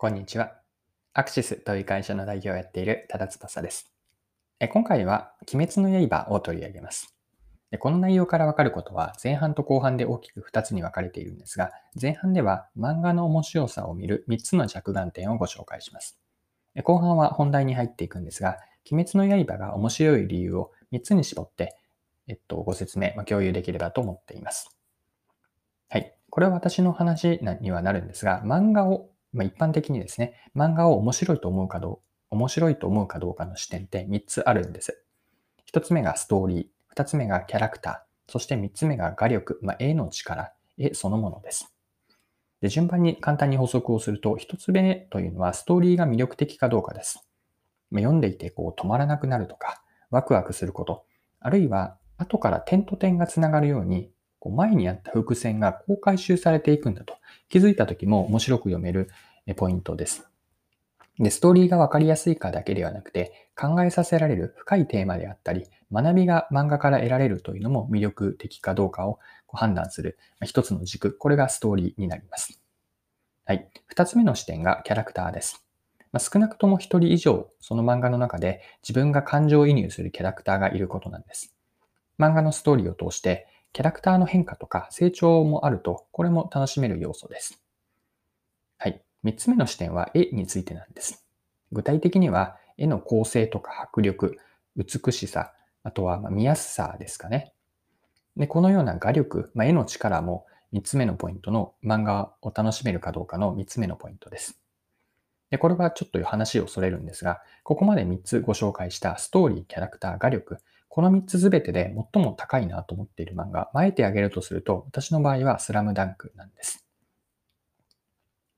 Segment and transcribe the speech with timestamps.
[0.00, 0.54] こんにちは。
[1.12, 3.92] アクシスという会社の代表をやっている多田翼です。
[4.70, 7.14] 今回は、鬼滅の刃を取り上げます。
[7.78, 16.18] この内容からわかることは、前半と後半で大きく2つに分かれているんですが、前半では漫画の面白さを見る3つの着眼点をご紹介します。
[16.82, 18.56] 後半は本題に入っていくんですが、
[18.90, 21.76] 鬼滅の刃が面白い理由を3つに絞って、
[22.26, 24.74] えっと、ご説明、ま共有できればと思っています。
[25.90, 26.16] はい。
[26.30, 32.00] これは私の話にはなるんですが、漫画をまあ、一般的にですね、漫画を面白いと思うかど
[32.30, 35.02] う、面白いと思うかどうかの視点って3つあるんです。
[35.72, 41.72] 1つ目がストーリー、2つ目がキャラクター、そして3つ目が画力、まあ、絵の力、絵そのものです。
[42.60, 47.26] で順番に簡単に補足をすると、1つ目というのはストーリーが魅力的かどうかです。
[47.90, 51.04] まあ、読んでいてこう止まらなくなるとか、ワクワクすること、
[51.40, 57.14] あるいは後から点と点がつながるようにこう前にあった伏線がこう回収されていくんだと
[57.48, 59.08] 気づいた時も面白く読める
[59.56, 60.30] ポイントです。
[61.20, 69.18] で、ストーリーがわかりやすいかだけではなくて、考えさせられる深いテーマであったり、学びが漫画から得られるというのも魅力的かどうかを
[69.52, 72.62] 判断する一つの軸、これがストーリーになります。
[73.44, 73.68] はい。
[73.86, 75.62] 二つ目の視点がキャラクターです。
[76.12, 81.54] まあ、少なくとも一人以上、その漫画の中で自分が感情移入するキャラクターがいることなんです。
[82.18, 87.62] 漫画のストーリーを通して、キャラクターの変化とか成長もあると、これも楽しめる要素です。
[88.78, 89.02] はい。
[89.22, 91.24] 三つ目の視点は絵についてなんです。
[91.70, 94.38] 具体的には、絵の構成とか迫力、
[94.76, 97.52] 美しさ、あとは見やすさですかね。
[98.36, 104.60] で、このような画力、まあ、絵の力も三つ目のポイントの漫画を楽しめるかどうかの三つ目のポイントです。
[105.50, 110.58] で、これはちょっと話をそれるんですが、ここまで3つご紹介したストーリー、キャラクター、画力、
[110.90, 116.84] この3つすべてで最も高いなと思っている漫画、あえてあげるとすると、私の場合はスラムダンクなんです。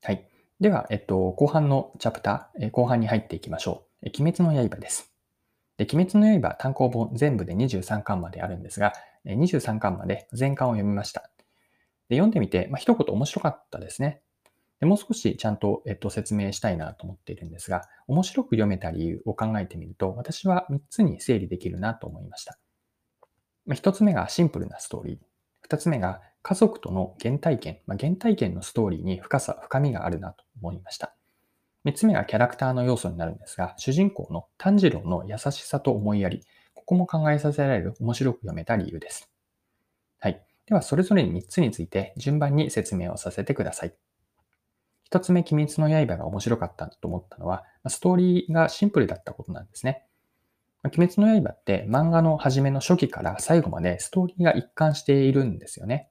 [0.00, 0.28] はい。
[0.60, 4.06] では、えっと、後半のチャプター、え後半に入っていきましょう。
[4.06, 5.12] え鬼滅の刃です。
[5.76, 8.92] で鬼滅の刃単行本全部で23巻まであるんですが、
[9.26, 11.30] 23巻まで全巻を読みました。
[12.08, 14.22] で読んでみて、まあ、一言面白かったですね。
[14.80, 22.58] でもう少しちゃんと、えっと、説明したいなと思っているんですが、面白く読めた理由を考えてみると、私は3つに整理できるなと思いました。
[23.68, 25.18] 1つ目がシンプルなストーリー。
[25.68, 27.80] 2つ目が家族との原体験。
[27.86, 31.14] まあ、原体験のストーリーに深さ、深みがあるなと思いました。
[31.84, 36.42] 3つ目がキャラクターの要素になるんですが、主人公の炭治郎の優しさと思いやり。
[36.74, 39.30] ここも考えさせられる面白く読めた理由です。
[40.18, 40.42] はい。
[40.64, 43.94] では、それぞれに3つについて順番に説明をさせてください。
[45.10, 50.04] 一つ目、鬼滅の刃が面白かったと思ったのは、ストーリーがシンプルだったことなんですね。
[50.84, 56.10] 鬼滅の刃って漫画の初めの初期から最後までストーリーが一貫しているんですよね。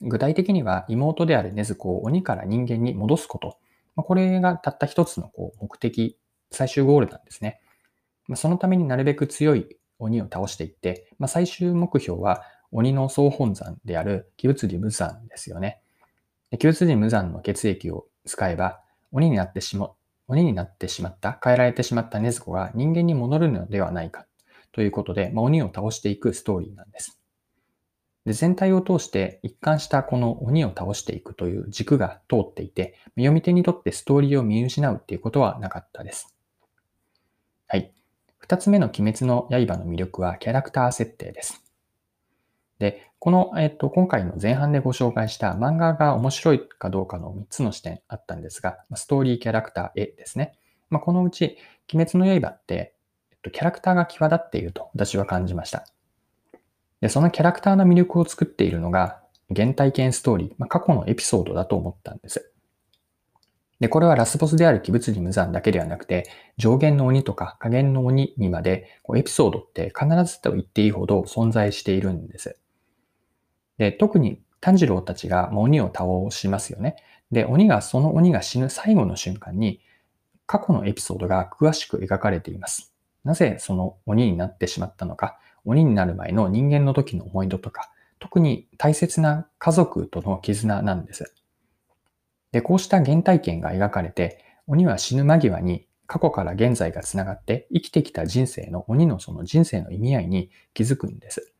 [0.00, 3.58] 具体的には妹である禰豆子を鬼から人間に戻すこと。
[3.94, 6.18] これがたった一つのこう目的、
[6.50, 7.60] 最終ゴールなんですね。
[8.36, 15.81] そのためになるべく強い鬼を倒していって、最終目標は鬼の総本山である鬼物理無惨ですよね。
[16.58, 18.80] 旧筋無残の血液を使えば、
[19.10, 19.92] 鬼になってしま、
[20.28, 24.26] 鬼になってしまった、変えられてしまった禰豆子が人間に戻るのではないか、
[24.72, 27.18] ということで、まあ、鬼を倒していくストーリーなんです。
[28.24, 36.34] で全体を通して一貫したこの鬼を倒していくという軸が通っていて、読み手にとってストーリーを見失うっていうことはなかったです。
[37.66, 37.92] はい。
[38.38, 41.61] 二つ目の鬼滅の刃の魅力はキャラクター設定です。
[42.82, 50.58] で、この、えっと、今回の前半でご紹介した漫画が面白いかどうかの3つの視点あったんですが、ストーリー、キャラクター、絵ですね。
[50.90, 51.56] まあ、このうち、
[51.94, 52.96] 鬼滅の刃って、
[53.30, 55.86] えっと、キャラクターが際立っていると私は感じました。
[57.00, 59.20] で、そのキャラクターの魅力を作っているのが、
[59.54, 62.52] 原体験ストーリー、まあ、過去のエピソードだと思ったんです。
[63.78, 72.58] で、これはラスボスである鬼物理無惨だけではなくて、上限の鬼とか下限の鬼にまで、こうエピソードって必ずと言っていいほど存在しているんです。
[73.78, 76.96] で、特に炭治郎たちが鬼を倒しますよね。
[77.30, 79.80] で、鬼が、その鬼が死ぬ最後の瞬間に、
[80.46, 82.92] 過去のエピソードが詳しく描かれています。
[83.24, 91.34] なぜその鬼になってしまったのか、鬼になる前の人間の時の思い出とか、特に大切な家族との絆なんです。
[92.52, 101.51] で、こうした原体験が描かれて、鬼は死ぬ間際に過去から現在が繋がって生きてきた人生の鬼のその人生の意味合いに気づくんです。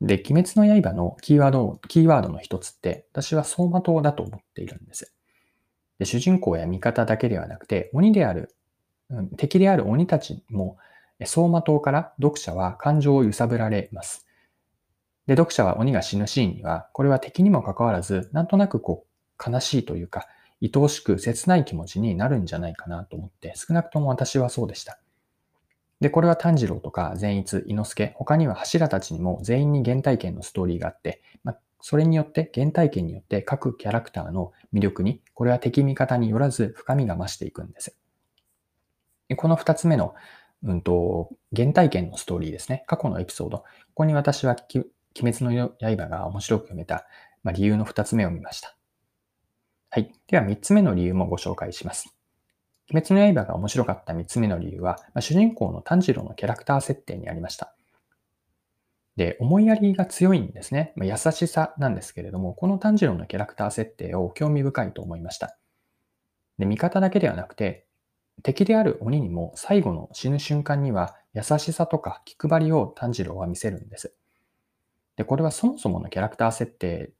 [0.00, 5.14] で、鬼滅の刃のキーワード、キーワードの一つって、私は走馬灯だと思っているんです。
[5.98, 8.54] で主人公や味方だけではなくて、鬼である、
[9.10, 10.78] うん、敵である鬼たちも、
[11.20, 14.26] 走馬灯から読者は感情を揺さぶられます。
[15.26, 20.26] で、読者は鬼が死ぬシーンには、これは敵にもかかわらず、なんとなくこう、悲しいというか、
[20.62, 24.98] 愛おしく切ない気持ちになるんじゃないかなと思って、少なくとも私はそうでした。
[26.00, 37.96] で、これは炭治郎とか善逸、伊之助、他には柱たちにも全員に原体験のストーリーがあって、まあ、それによって、原体験によって各キャラクターの魅力に、これは敵味方によらず深みが増していくんです。
[39.28, 40.14] でこの二つ目の、
[40.64, 42.84] うんと、原体験のストーリーですね。
[42.86, 43.58] 過去のエピソード。
[43.58, 43.64] こ
[43.94, 47.06] こに私は鬼滅の刃が面白く読めた、
[47.42, 48.76] まあ、理由の二つ目を見ました。
[49.90, 50.12] はい。
[50.26, 52.19] では三つ目の理由もご紹介します。
[52.92, 57.74] 鬼滅の刃が面白かった三つ目の理由は、まあ、主人公の炭治郎のキャラクター設定にありました。
[59.16, 60.92] で、思いやりが強いんですね。
[60.96, 65.56] まあ、優しさなんですけれども、この炭治郎のキャラクター設定を興味深いと思いました。
[66.58, 67.86] で、味方だけではなくて、
[68.42, 74.14] 敵である鬼にも最後の死ぬ瞬間には優しさとか気配りを炭治郎は見せるんです。
[75.16, 77.12] で、これはそもそものキャラクター設定、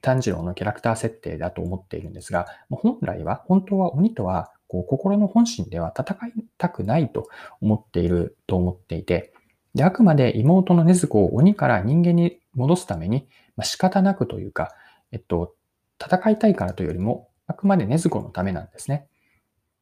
[0.00, 7.28] 炭治郎のキャラクター設定だと思っているんですが、本来は、本当は鬼とはこう心の本心では戦いたくないと
[7.60, 9.34] 思っていると思っていて、
[9.74, 14.74] で、あくまで妹の禰豆子を鬼から人間に戻すために、まあ、仕方なくというか、
[15.10, 15.54] えっと、
[16.02, 19.08] 戦いたいからというよりも、あくまで禰豆子のためなんですね。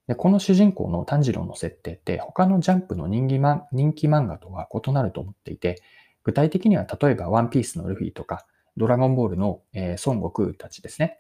[0.09, 5.81] で、この主人公の炭治郎の設定って他のジャンプの人気漫人気漫画とは異なると思っていて、
[6.25, 8.45] 具体的には例えばワンピースのルフィとか、
[8.77, 11.20] ドラゴンボールの、えー、孫悟空たちですね。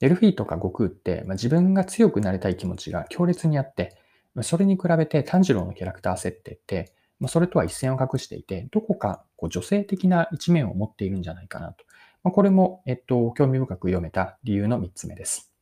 [0.00, 3.96] ルフィーとか悟空って、まあ、自分が強くなりたい気持ちが強烈にあって、
[4.34, 11.84] まあそれに比べて炭治郎のキャラクター設定って、まあ、それとは一線を画していて、どこかこう女性的な一面を持っているんじゃないかなと。
[12.22, 15.52] まあ、これも、えっと、興味深く読めた理由の3つ目です。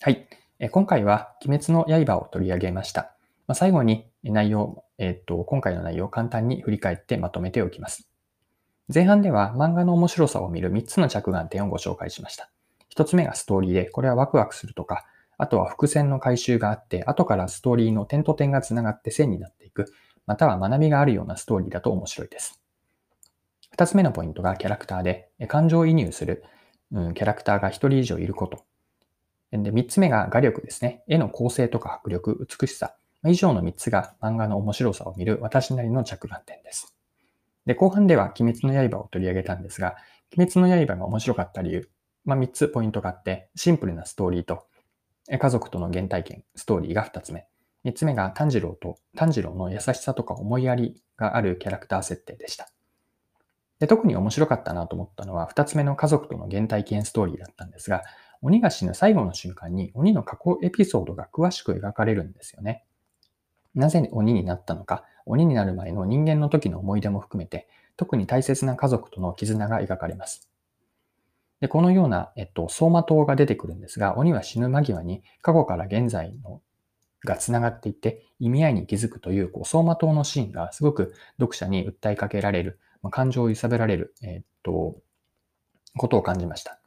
[0.00, 0.28] はい。
[0.58, 3.16] え今回は鬼滅の刃を取り上げました。
[3.46, 8.08] まあ、最後に内容、えっと、今回の内容を簡単に振り返ってまとめておきます。
[8.92, 12.51] 前半では漫画の面白さを見る3つの着眼点をご紹介しました。
[12.94, 15.04] 1つ目がストーリーで、これはワクワクするとか、
[15.38, 19.92] あとは伏線の回収があって、後からストーリーの点と点が繋がって線になっていく、
[20.26, 22.62] または学びがあるようなストーリーだと面白いです。
[23.76, 26.44] 2つ目のポイントがキャラクターで、感情移入する、
[26.92, 28.64] うん、キャラクターが1人以上いること。
[29.50, 31.02] で、3つ目が画力ですね。
[31.08, 32.94] 絵の構成とか迫力、美しさ。
[33.26, 36.94] 以上の3つが漫画の面白さを見る私なりの着眼点です。
[37.66, 39.96] で、後半では鬼滅の刃を取り上げたんですが、
[40.36, 41.88] 鬼滅の刃が面白かった理由、
[42.24, 44.66] まあ、3つポイントがあって、シンプルなストーリーと、
[45.28, 47.46] 家族との原体験、ストーリーが2つ目。
[47.84, 52.68] 3つ目が炭治郎と、炭治郎の優しさとか思いやりがあるキャラクター設定でした。
[53.80, 58.02] で特に面白かったなと思ったのは、2つ目の家族との原体験ストーリーだったんですが、
[58.40, 62.84] 鬼が死ぬ最後の瞬間に鬼の過去エピソードが詳しく描かれるんですよね。
[63.74, 70.51] なぜ鬼になったのか、鬼になる前の人間の時の思い出も含めて、特に大切な家族との絆が描かれます。
[71.62, 76.60] で、このような、えっと、走馬灯が出てくるんですが、鬼は死ぬ間際に過去から現在の
[77.24, 84.96] が繋がっていって意味合いに気づくという、こう、走馬灯のシーンがすごく読者に訴えかけられる、まあ、感情を揺さぶられる、えっと、
[85.96, 86.80] ことを感じました。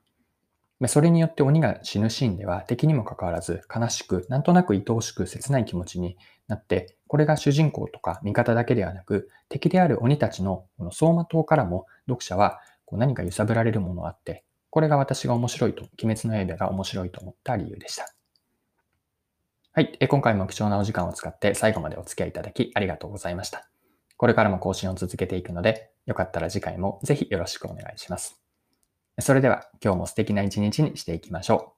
[0.88, 6.18] それによって鬼が死ぬシーンでは敵にもかかわらず悲しく、なんとなく愛おしく切ない気持ちに
[6.50, 14.44] なって、これが主人公とか味方だけではなく、敵である鬼たちのこの走馬灯からも読者はこう何か揺さぶられるものがあって、
[14.76, 18.14] これが私が面白いと、鬼滅の刃が面白いと思った理由でした。
[19.72, 19.98] はい。
[20.10, 23.70] 今回も貴重なお時間を使って最後までお付き合いいただきありがとうございました。
[24.18, 28.42] これからも更新を続けていくので、よかったら次回もぜひよろしくお願いします。
[29.22, 31.75] それでは今日も素敵な一日にしていきましょう。